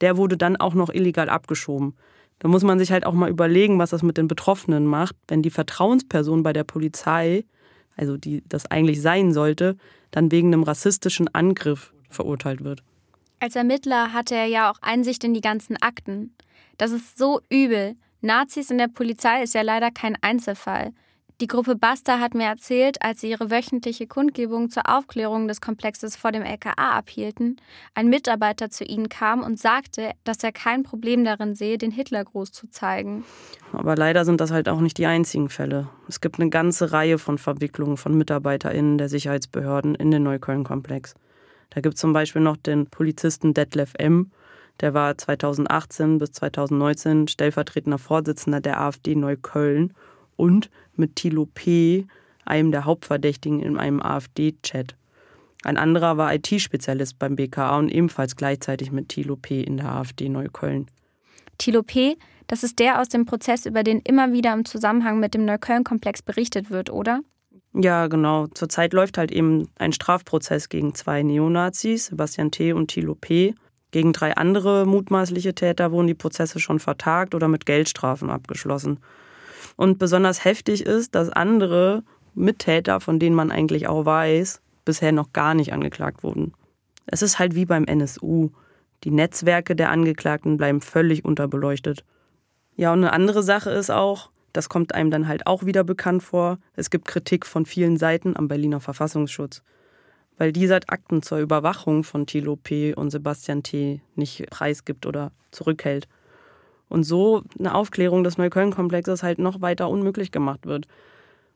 Der 0.00 0.16
wurde 0.16 0.36
dann 0.36 0.56
auch 0.56 0.74
noch 0.74 0.90
illegal 0.90 1.28
abgeschoben. 1.28 1.94
Da 2.40 2.48
muss 2.48 2.64
man 2.64 2.78
sich 2.78 2.92
halt 2.92 3.06
auch 3.06 3.14
mal 3.14 3.30
überlegen, 3.30 3.78
was 3.78 3.90
das 3.90 4.02
mit 4.02 4.18
den 4.18 4.28
Betroffenen 4.28 4.84
macht, 4.84 5.16
wenn 5.28 5.42
die 5.42 5.50
Vertrauensperson 5.50 6.42
bei 6.42 6.52
der 6.52 6.64
Polizei, 6.64 7.44
also 7.96 8.16
die 8.16 8.42
das 8.48 8.70
eigentlich 8.70 9.00
sein 9.02 9.32
sollte, 9.32 9.76
dann 10.10 10.30
wegen 10.30 10.48
einem 10.48 10.62
rassistischen 10.62 11.34
Angriff 11.34 11.92
verurteilt 12.08 12.62
wird. 12.62 12.82
Als 13.40 13.56
Ermittler 13.56 14.12
hatte 14.12 14.34
er 14.34 14.46
ja 14.46 14.70
auch 14.70 14.78
Einsicht 14.80 15.24
in 15.24 15.34
die 15.34 15.40
ganzen 15.40 15.76
Akten. 15.76 16.34
Das 16.78 16.90
ist 16.90 17.18
so 17.18 17.40
übel. 17.50 17.96
Nazis 18.20 18.70
in 18.70 18.78
der 18.78 18.88
Polizei 18.88 19.42
ist 19.42 19.54
ja 19.54 19.62
leider 19.62 19.90
kein 19.90 20.16
Einzelfall. 20.20 20.92
Die 21.42 21.48
Gruppe 21.48 21.76
Basta 21.76 22.18
hat 22.18 22.34
mir 22.34 22.46
erzählt, 22.46 23.02
als 23.02 23.20
sie 23.20 23.28
ihre 23.28 23.50
wöchentliche 23.50 24.06
Kundgebung 24.06 24.70
zur 24.70 24.88
Aufklärung 24.88 25.48
des 25.48 25.60
Komplexes 25.60 26.16
vor 26.16 26.32
dem 26.32 26.42
LKA 26.42 26.96
abhielten, 26.96 27.60
ein 27.94 28.08
Mitarbeiter 28.08 28.70
zu 28.70 28.84
ihnen 28.84 29.10
kam 29.10 29.42
und 29.42 29.58
sagte, 29.58 30.12
dass 30.24 30.42
er 30.42 30.52
kein 30.52 30.82
Problem 30.82 31.26
darin 31.26 31.54
sehe, 31.54 31.76
den 31.76 31.90
Hitlergruß 31.90 32.52
zu 32.52 32.70
zeigen. 32.70 33.22
Aber 33.72 33.96
leider 33.96 34.24
sind 34.24 34.40
das 34.40 34.50
halt 34.50 34.66
auch 34.70 34.80
nicht 34.80 34.96
die 34.96 35.04
einzigen 35.04 35.50
Fälle. 35.50 35.88
Es 36.08 36.22
gibt 36.22 36.40
eine 36.40 36.48
ganze 36.48 36.92
Reihe 36.92 37.18
von 37.18 37.36
Verwicklungen 37.36 37.98
von 37.98 38.16
MitarbeiterInnen 38.16 38.96
der 38.96 39.10
Sicherheitsbehörden 39.10 39.94
in 39.94 40.10
den 40.10 40.22
Neukölln-Komplex. 40.22 41.16
Da 41.68 41.82
gibt 41.82 41.96
es 41.96 42.00
zum 42.00 42.14
Beispiel 42.14 42.40
noch 42.40 42.56
den 42.56 42.86
Polizisten 42.86 43.52
Detlef 43.52 43.92
M., 43.98 44.30
der 44.80 44.92
war 44.92 45.16
2018 45.16 46.18
bis 46.18 46.32
2019 46.32 47.28
stellvertretender 47.28 47.98
Vorsitzender 47.98 48.60
der 48.60 48.80
AfD 48.80 49.14
Neukölln 49.14 49.94
und 50.36 50.70
mit 50.94 51.16
Thilo 51.16 51.46
P., 51.46 52.06
einem 52.44 52.70
der 52.70 52.84
Hauptverdächtigen 52.84 53.60
in 53.60 53.76
einem 53.76 54.00
AfD-Chat. 54.00 54.94
Ein 55.64 55.76
anderer 55.76 56.16
war 56.16 56.32
IT-Spezialist 56.32 57.18
beim 57.18 57.34
BKA 57.34 57.78
und 57.78 57.88
ebenfalls 57.88 58.36
gleichzeitig 58.36 58.92
mit 58.92 59.08
Thilo 59.08 59.36
P. 59.36 59.62
in 59.62 59.78
der 59.78 59.90
AfD 59.90 60.28
Neukölln. 60.28 60.86
Thilo 61.58 61.82
P., 61.82 62.16
das 62.46 62.62
ist 62.62 62.78
der 62.78 63.00
aus 63.00 63.08
dem 63.08 63.26
Prozess, 63.26 63.66
über 63.66 63.82
den 63.82 64.00
immer 64.00 64.32
wieder 64.32 64.52
im 64.52 64.64
Zusammenhang 64.64 65.18
mit 65.18 65.34
dem 65.34 65.44
Neukölln-Komplex 65.44 66.22
berichtet 66.22 66.70
wird, 66.70 66.90
oder? 66.90 67.20
Ja, 67.74 68.06
genau. 68.06 68.46
Zurzeit 68.46 68.92
läuft 68.92 69.18
halt 69.18 69.32
eben 69.32 69.68
ein 69.78 69.92
Strafprozess 69.92 70.68
gegen 70.68 70.94
zwei 70.94 71.22
Neonazis, 71.22 72.06
Sebastian 72.06 72.50
T. 72.50 72.72
und 72.72 72.88
Thilo 72.88 73.14
P. 73.14 73.54
Gegen 73.90 74.12
drei 74.12 74.36
andere 74.36 74.86
mutmaßliche 74.86 75.54
Täter 75.54 75.92
wurden 75.92 76.06
die 76.06 76.14
Prozesse 76.14 76.60
schon 76.60 76.78
vertagt 76.78 77.34
oder 77.34 77.48
mit 77.48 77.66
Geldstrafen 77.66 78.30
abgeschlossen. 78.30 79.00
Und 79.76 79.98
besonders 79.98 80.44
heftig 80.44 80.86
ist, 80.86 81.14
dass 81.14 81.30
andere 81.30 82.02
Mittäter, 82.34 83.00
von 83.00 83.18
denen 83.18 83.34
man 83.34 83.50
eigentlich 83.50 83.88
auch 83.88 84.04
weiß, 84.04 84.60
bisher 84.84 85.12
noch 85.12 85.32
gar 85.32 85.54
nicht 85.54 85.72
angeklagt 85.72 86.22
wurden. 86.22 86.52
Es 87.06 87.22
ist 87.22 87.38
halt 87.38 87.54
wie 87.54 87.66
beim 87.66 87.84
NSU. 87.84 88.50
Die 89.04 89.10
Netzwerke 89.10 89.76
der 89.76 89.90
Angeklagten 89.90 90.56
bleiben 90.56 90.80
völlig 90.80 91.24
unterbeleuchtet. 91.24 92.04
Ja, 92.76 92.92
und 92.92 92.98
eine 92.98 93.12
andere 93.12 93.42
Sache 93.42 93.70
ist 93.70 93.90
auch, 93.90 94.30
das 94.52 94.68
kommt 94.68 94.94
einem 94.94 95.10
dann 95.10 95.28
halt 95.28 95.46
auch 95.46 95.64
wieder 95.64 95.84
bekannt 95.84 96.22
vor, 96.22 96.58
es 96.74 96.90
gibt 96.90 97.08
Kritik 97.08 97.46
von 97.46 97.66
vielen 97.66 97.96
Seiten 97.96 98.36
am 98.36 98.48
Berliner 98.48 98.80
Verfassungsschutz. 98.80 99.62
Weil 100.38 100.52
dieser 100.52 100.80
Akten 100.88 101.22
zur 101.22 101.38
Überwachung 101.38 102.04
von 102.04 102.26
Thilo 102.26 102.56
P. 102.56 102.94
und 102.94 103.10
Sebastian 103.10 103.62
T. 103.62 104.02
nicht 104.14 104.44
preisgibt 104.50 105.06
oder 105.06 105.32
zurückhält 105.50 106.08
und 106.88 107.04
so 107.04 107.42
eine 107.58 107.74
Aufklärung 107.74 108.24
des 108.24 108.38
Neukölln-Komplexes 108.38 109.22
halt 109.22 109.38
noch 109.38 109.60
weiter 109.60 109.88
unmöglich 109.88 110.30
gemacht 110.30 110.66
wird. 110.66 110.86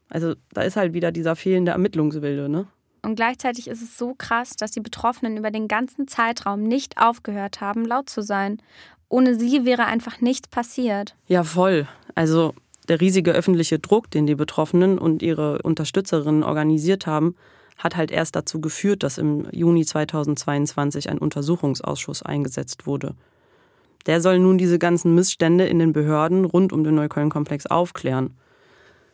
Also 0.08 0.34
da 0.52 0.62
ist 0.62 0.76
halt 0.76 0.92
wieder 0.92 1.12
dieser 1.12 1.37
fehlende 1.37 1.72
Ermittlungswille, 1.72 2.49
ne? 2.49 2.66
Und 3.02 3.14
gleichzeitig 3.14 3.68
ist 3.68 3.82
es 3.82 3.96
so 3.96 4.14
krass, 4.16 4.56
dass 4.56 4.72
die 4.72 4.80
Betroffenen 4.80 5.38
über 5.38 5.50
den 5.50 5.68
ganzen 5.68 6.06
Zeitraum 6.06 6.62
nicht 6.62 6.99
aufgehört 6.99 7.60
haben, 7.60 7.87
laut 7.87 8.10
zu 8.10 8.22
sein. 8.22 8.60
Ohne 9.08 9.37
sie 9.37 9.64
wäre 9.64 9.87
einfach 9.87 10.20
nichts 10.20 10.49
passiert. 10.49 11.16
Ja, 11.26 11.42
voll. 11.42 11.88
Also 12.14 12.54
der 12.88 13.00
riesige 13.00 13.32
öffentliche 13.32 13.78
Druck, 13.78 14.10
den 14.10 14.26
die 14.26 14.34
Betroffenen 14.34 14.99
und 14.99 15.22
ihre 15.22 15.62
Unterstützerinnen 15.62 16.42
organisiert 16.42 17.06
haben, 17.06 17.37
hat 17.78 17.96
halt 17.96 18.10
erst 18.10 18.37
dazu 18.37 18.60
geführt, 18.60 19.02
dass 19.02 19.16
im 19.16 19.49
Juni 19.52 19.87
2022 19.87 21.08
ein 21.08 21.18
Untersuchungsausschuss 21.18 22.22
eingesetzt 22.22 22.87
wurde. 22.87 23.14
Der 24.07 24.21
soll 24.21 24.38
nun 24.38 24.59
diese 24.59 24.78
ganzen 24.78 25.14
Missstände 25.14 25.66
in 25.66 25.78
den 25.78 25.92
Behörden 25.92 26.45
rund 26.45 26.73
um 26.73 26.85
den 26.85 26.95
Neukölln-Komplex 26.95 27.66
aufklären. 27.66 28.35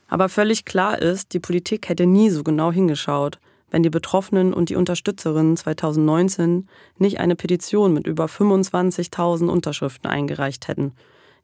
Aber 0.09 0.29
völlig 0.29 0.65
klar 0.65 1.01
ist, 1.01 1.33
die 1.33 1.41
Politik 1.41 1.89
hätte 1.89 2.07
nie 2.07 2.31
so 2.31 2.45
genau 2.45 2.71
hingeschaut, 2.71 3.41
wenn 3.71 3.83
die 3.83 3.91
Betroffenen 3.91 4.55
und 4.55 4.69
die 4.69 4.77
Unterstützerinnen 4.77 5.57
2019 5.57 6.69
nicht 6.99 7.19
eine 7.19 7.35
Petition 7.35 7.93
mit 7.93 8.07
über 8.07 8.27
25.000 8.27 9.49
Unterschriften 9.49 10.09
eingereicht 10.09 10.69
hätten, 10.69 10.93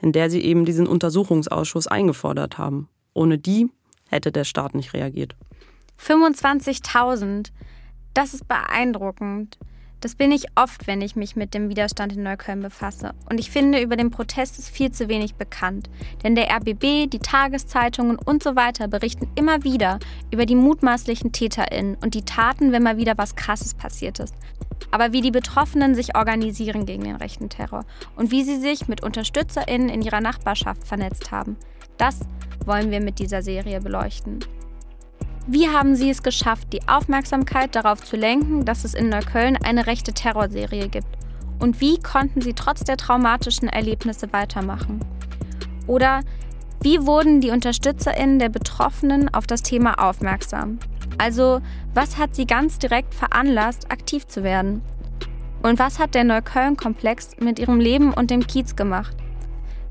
in 0.00 0.12
der 0.12 0.30
sie 0.30 0.40
eben 0.40 0.64
diesen 0.64 0.86
Untersuchungsausschuss 0.86 1.88
eingefordert 1.88 2.58
haben. 2.58 2.88
Ohne 3.12 3.38
die 3.38 3.68
hätte 4.08 4.30
der 4.30 4.44
Staat 4.44 4.74
nicht 4.74 4.94
reagiert. 4.94 5.34
25.000. 6.00 7.50
Das 8.14 8.34
ist 8.34 8.46
beeindruckend. 8.46 9.58
Das 10.02 10.16
bin 10.16 10.32
ich 10.32 10.46
oft, 10.56 10.88
wenn 10.88 11.00
ich 11.00 11.14
mich 11.14 11.36
mit 11.36 11.54
dem 11.54 11.68
Widerstand 11.68 12.12
in 12.12 12.24
Neukölln 12.24 12.60
befasse. 12.60 13.14
Und 13.30 13.38
ich 13.38 13.52
finde, 13.52 13.80
über 13.80 13.96
den 13.96 14.10
Protest 14.10 14.58
ist 14.58 14.68
viel 14.68 14.90
zu 14.90 15.08
wenig 15.08 15.36
bekannt. 15.36 15.88
Denn 16.24 16.34
der 16.34 16.50
RBB, 16.50 17.08
die 17.08 17.20
Tageszeitungen 17.20 18.18
und 18.18 18.42
so 18.42 18.56
weiter 18.56 18.88
berichten 18.88 19.28
immer 19.36 19.62
wieder 19.62 20.00
über 20.32 20.44
die 20.44 20.56
mutmaßlichen 20.56 21.30
TäterInnen 21.30 21.96
und 22.02 22.14
die 22.14 22.24
Taten, 22.24 22.72
wenn 22.72 22.82
mal 22.82 22.96
wieder 22.96 23.16
was 23.16 23.36
Krasses 23.36 23.74
passiert 23.74 24.18
ist. 24.18 24.34
Aber 24.90 25.12
wie 25.12 25.20
die 25.20 25.30
Betroffenen 25.30 25.94
sich 25.94 26.16
organisieren 26.16 26.84
gegen 26.84 27.04
den 27.04 27.14
rechten 27.14 27.48
Terror 27.48 27.86
und 28.16 28.32
wie 28.32 28.42
sie 28.42 28.56
sich 28.56 28.88
mit 28.88 29.04
UnterstützerInnen 29.04 29.88
in 29.88 30.02
ihrer 30.02 30.20
Nachbarschaft 30.20 30.84
vernetzt 30.84 31.30
haben, 31.30 31.56
das 31.96 32.22
wollen 32.66 32.90
wir 32.90 33.00
mit 33.00 33.20
dieser 33.20 33.42
Serie 33.42 33.80
beleuchten. 33.80 34.40
Wie 35.48 35.68
haben 35.68 35.96
Sie 35.96 36.08
es 36.08 36.22
geschafft, 36.22 36.72
die 36.72 36.86
Aufmerksamkeit 36.86 37.74
darauf 37.74 38.02
zu 38.04 38.16
lenken, 38.16 38.64
dass 38.64 38.84
es 38.84 38.94
in 38.94 39.08
Neukölln 39.08 39.56
eine 39.56 39.88
rechte 39.88 40.12
Terrorserie 40.12 40.88
gibt? 40.88 41.08
Und 41.58 41.80
wie 41.80 41.98
konnten 41.98 42.40
Sie 42.40 42.52
trotz 42.52 42.84
der 42.84 42.96
traumatischen 42.96 43.68
Erlebnisse 43.68 44.32
weitermachen? 44.32 45.00
Oder 45.88 46.20
wie 46.80 47.06
wurden 47.06 47.40
die 47.40 47.50
UnterstützerInnen 47.50 48.38
der 48.38 48.50
Betroffenen 48.50 49.34
auf 49.34 49.48
das 49.48 49.62
Thema 49.62 50.08
aufmerksam? 50.08 50.78
Also, 51.18 51.60
was 51.92 52.18
hat 52.18 52.34
sie 52.34 52.46
ganz 52.46 52.78
direkt 52.78 53.14
veranlasst, 53.14 53.90
aktiv 53.90 54.26
zu 54.26 54.44
werden? 54.44 54.82
Und 55.62 55.78
was 55.78 55.98
hat 55.98 56.14
der 56.14 56.24
Neukölln-Komplex 56.24 57.36
mit 57.40 57.58
ihrem 57.58 57.80
Leben 57.80 58.12
und 58.12 58.30
dem 58.30 58.46
Kiez 58.46 58.74
gemacht? 58.74 59.16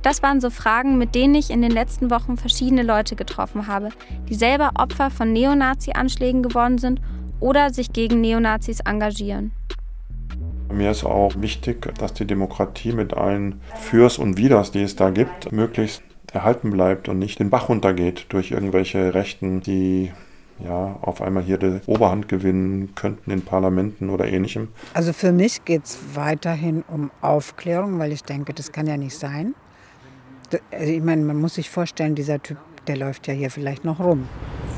Das 0.02 0.24
waren 0.24 0.42
so 0.42 0.50
Fragen, 0.50 0.98
mit 0.98 1.14
denen 1.14 1.36
ich 1.36 1.52
in 1.52 1.62
den 1.62 1.72
letzten 1.72 2.10
Wochen 2.10 2.36
verschiedene 2.36 2.82
Leute 2.82 3.16
getroffen 3.16 3.68
habe, 3.68 3.90
die 4.30 4.36
selber 4.36 4.72
Opfer 4.76 5.12
von 5.12 5.32
Neonazi-Anschlägen 5.32 6.42
geworden 6.42 6.80
sind 6.80 7.00
oder 7.40 7.72
sich 7.72 7.94
gegen 7.94 8.20
Neonazis 8.20 8.80
engagieren. 8.80 9.52
Mir 10.72 10.90
ist 10.90 11.04
auch 11.04 11.34
wichtig, 11.38 11.94
dass 11.96 12.14
die 12.14 12.26
Demokratie 12.26 12.94
mit 12.94 13.14
allen 13.14 13.62
Fürs 13.76 14.18
und 14.18 14.38
Widers, 14.38 14.72
die 14.72 14.82
es 14.82 14.96
da 14.96 15.12
gibt, 15.12 15.52
möglichst 15.52 16.02
erhalten 16.34 16.72
bleibt 16.72 17.10
und 17.10 17.20
nicht 17.20 17.40
den 17.40 17.50
Bach 17.50 17.70
runtergeht 17.70 18.28
durch 18.30 18.52
irgendwelche 18.52 19.14
Rechten, 19.14 19.62
die 19.62 20.12
ja, 20.64 20.98
auf 21.02 21.22
einmal 21.22 21.44
hier 21.44 21.58
die 21.58 21.82
Oberhand 21.88 22.28
gewinnen 22.28 22.96
könnten 22.96 23.32
in 23.32 23.44
Parlamenten 23.44 24.10
oder 24.10 24.28
ähnlichem. 24.28 24.70
Also 24.94 25.14
für 25.14 25.32
mich 25.32 25.66
geht 25.66 25.86
es 25.86 26.00
weiterhin 26.14 26.84
um 26.88 27.12
Aufklärung, 27.22 28.00
weil 28.00 28.12
ich 28.12 28.24
denke, 28.24 28.54
das 28.54 28.72
kann 28.72 28.88
ja 28.88 28.98
nicht 28.98 29.18
sein. 29.18 29.54
Also 30.72 30.92
ich 30.92 31.02
meine, 31.02 31.24
man 31.24 31.38
muss 31.38 31.56
sich 31.56 31.70
vorstellen, 31.70 32.16
dieser 32.16 32.42
Typ, 32.42 32.58
der 32.88 32.98
läuft 32.98 33.28
ja 33.28 33.34
hier 33.34 33.50
vielleicht 33.50 33.86
noch 33.86 34.00
rum. 34.00 34.28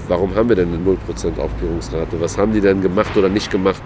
Warum 0.07 0.35
haben 0.35 0.49
wir 0.49 0.55
denn 0.55 0.73
eine 0.73 0.83
0% 0.83 1.39
Aufklärungsrate? 1.39 2.19
Was 2.19 2.37
haben 2.37 2.51
die 2.51 2.61
denn 2.61 2.81
gemacht 2.81 3.15
oder 3.15 3.29
nicht 3.29 3.49
gemacht, 3.49 3.81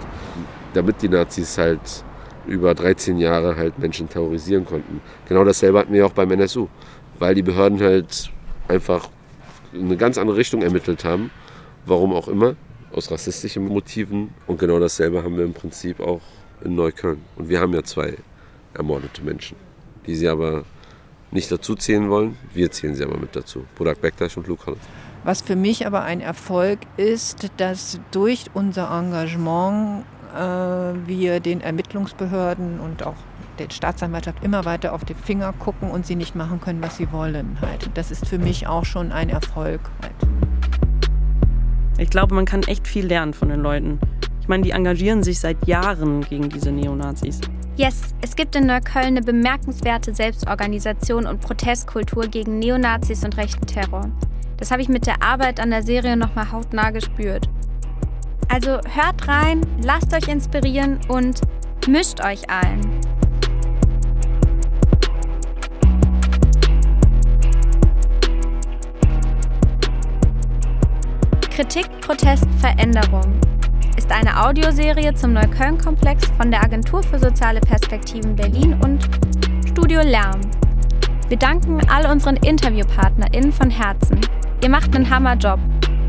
damit 0.74 1.00
die 1.02 1.08
Nazis 1.08 1.56
halt 1.56 2.04
über 2.46 2.74
13 2.74 3.18
Jahre 3.18 3.56
halt 3.56 3.78
Menschen 3.78 4.08
terrorisieren 4.08 4.64
konnten? 4.64 5.00
Genau 5.28 5.44
dasselbe 5.44 5.78
hatten 5.78 5.92
wir 5.92 6.04
auch 6.04 6.12
beim 6.12 6.30
NSU, 6.32 6.66
weil 7.18 7.34
die 7.34 7.42
Behörden 7.42 7.80
halt 7.80 8.30
einfach 8.66 9.08
eine 9.72 9.96
ganz 9.96 10.18
andere 10.18 10.36
Richtung 10.36 10.62
ermittelt 10.62 11.04
haben, 11.04 11.30
warum 11.86 12.12
auch 12.12 12.28
immer, 12.28 12.56
aus 12.92 13.10
rassistischen 13.10 13.66
Motiven. 13.66 14.34
Und 14.46 14.58
genau 14.58 14.80
dasselbe 14.80 15.22
haben 15.22 15.36
wir 15.36 15.44
im 15.44 15.54
Prinzip 15.54 16.00
auch 16.00 16.22
in 16.64 16.74
Neukölln. 16.74 17.20
Und 17.36 17.48
wir 17.48 17.60
haben 17.60 17.72
ja 17.74 17.82
zwei 17.84 18.14
ermordete 18.74 19.22
Menschen, 19.22 19.56
die 20.06 20.14
sie 20.14 20.28
aber 20.28 20.64
nicht 21.30 21.50
dazu 21.50 21.74
zählen 21.74 22.08
wollen. 22.08 22.36
Wir 22.54 22.70
zählen 22.70 22.94
sie 22.94 23.04
aber 23.04 23.18
mit 23.18 23.34
dazu. 23.36 23.64
Burak 23.76 24.00
Bektaş 24.00 24.36
und 24.36 24.46
Luke 24.46 24.66
Holland. 24.66 24.82
Was 25.24 25.42
für 25.42 25.56
mich 25.56 25.86
aber 25.86 26.02
ein 26.02 26.20
Erfolg 26.20 26.78
ist, 26.96 27.50
dass 27.56 28.00
durch 28.12 28.46
unser 28.54 28.90
Engagement 28.90 30.04
äh, 30.34 30.38
wir 30.38 31.40
den 31.40 31.60
Ermittlungsbehörden 31.60 32.80
und 32.80 33.02
auch 33.02 33.16
der 33.58 33.68
Staatsanwaltschaft 33.70 34.42
immer 34.44 34.64
weiter 34.64 34.92
auf 34.92 35.04
die 35.04 35.14
Finger 35.14 35.52
gucken 35.58 35.90
und 35.90 36.06
sie 36.06 36.14
nicht 36.14 36.34
machen 36.34 36.60
können, 36.60 36.82
was 36.82 36.96
sie 36.96 37.10
wollen. 37.12 37.58
Halt. 37.60 37.90
Das 37.94 38.10
ist 38.10 38.26
für 38.28 38.38
mich 38.38 38.66
auch 38.66 38.84
schon 38.84 39.10
ein 39.10 39.28
Erfolg. 39.28 39.80
Halt. 40.02 40.14
Ich 41.98 42.10
glaube, 42.10 42.34
man 42.34 42.44
kann 42.44 42.62
echt 42.62 42.86
viel 42.86 43.06
lernen 43.06 43.34
von 43.34 43.48
den 43.48 43.60
Leuten. 43.60 43.98
Ich 44.48 44.50
meine, 44.50 44.62
die 44.62 44.70
engagieren 44.70 45.22
sich 45.22 45.40
seit 45.40 45.68
Jahren 45.68 46.22
gegen 46.22 46.48
diese 46.48 46.72
Neonazis. 46.72 47.38
Yes, 47.76 48.14
es 48.22 48.34
gibt 48.34 48.56
in 48.56 48.64
Neukölln 48.64 49.08
eine 49.08 49.20
bemerkenswerte 49.20 50.14
Selbstorganisation 50.14 51.26
und 51.26 51.42
Protestkultur 51.42 52.28
gegen 52.28 52.58
Neonazis 52.58 53.22
und 53.24 53.36
rechten 53.36 53.66
Terror. 53.66 54.10
Das 54.56 54.70
habe 54.70 54.80
ich 54.80 54.88
mit 54.88 55.06
der 55.06 55.22
Arbeit 55.22 55.60
an 55.60 55.68
der 55.68 55.82
Serie 55.82 56.16
nochmal 56.16 56.50
hautnah 56.50 56.92
gespürt. 56.92 57.46
Also 58.48 58.70
hört 58.70 59.28
rein, 59.28 59.60
lasst 59.82 60.14
euch 60.14 60.28
inspirieren 60.28 60.98
und 61.08 61.42
mischt 61.86 62.24
euch 62.24 62.48
ein. 62.48 62.80
Kritik, 71.50 71.86
Protest, 72.00 72.46
Veränderung 72.62 73.38
ist 74.08 74.14
eine 74.14 74.42
Audioserie 74.42 75.14
zum 75.14 75.34
Neukölln-Komplex 75.34 76.24
von 76.38 76.50
der 76.50 76.62
Agentur 76.62 77.02
für 77.02 77.18
soziale 77.18 77.60
Perspektiven 77.60 78.34
Berlin 78.34 78.74
und 78.82 79.06
Studio 79.68 80.00
Lärm. 80.00 80.40
Wir 81.28 81.36
danken 81.36 81.78
all 81.90 82.10
unseren 82.10 82.36
InterviewpartnerInnen 82.36 83.52
von 83.52 83.68
Herzen. 83.68 84.18
Ihr 84.62 84.70
macht 84.70 84.96
einen 84.96 85.10
Hammerjob. 85.10 85.60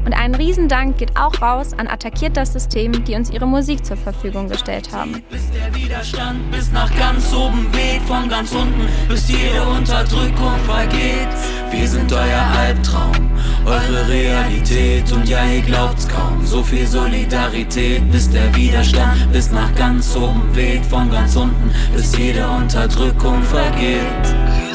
Und 0.06 0.13
ein 0.13 0.34
Riesendank 0.34 0.98
geht 0.98 1.18
auch 1.18 1.41
raus 1.41 1.74
an 1.77 1.88
Attackiert 1.88 2.38
das 2.38 2.53
System, 2.53 3.03
die 3.03 3.15
uns 3.15 3.32
ihre 3.32 3.46
Musik 3.46 3.86
zur 3.86 3.98
Verfügung 3.98 4.48
gestellt 4.48 4.94
haben. 4.94 5.22
Bis 5.29 5.51
der 5.51 5.75
Widerstand 5.75 6.50
bis 6.51 6.72
nach 6.72 6.96
ganz 6.98 7.34
oben 7.34 7.68
weht, 7.74 8.01
von 8.08 8.29
ganz 8.29 8.53
unten, 8.53 8.88
bis 9.10 9.27
jede 9.27 9.62
Unterdrückung 9.63 10.58
vergeht. 10.65 11.27
Wir 11.70 11.88
sind 11.88 12.13
euer 12.13 12.46
Albtraum, 12.58 13.28
eure 13.65 14.07
Realität 14.07 15.11
und 15.11 15.27
ja, 15.27 15.45
ihr 15.45 15.61
glaubt's 15.61 16.07
kaum. 16.07 16.45
So 16.45 16.63
viel 16.63 16.85
Solidarität, 16.85 18.09
bis 18.11 18.29
der 18.29 18.53
Widerstand 18.55 19.31
bis 19.31 19.51
nach 19.51 19.73
ganz 19.75 20.15
oben 20.15 20.55
weht, 20.55 20.85
von 20.85 21.09
ganz 21.11 21.35
unten, 21.35 21.71
bis 21.95 22.17
jede 22.17 22.47
Unterdrückung 22.47 23.41
vergeht. 23.43 24.68